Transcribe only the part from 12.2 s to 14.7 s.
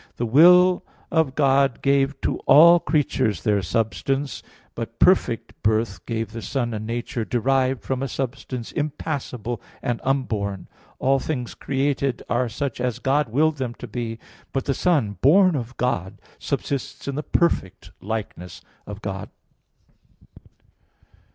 are such as God willed them to be; but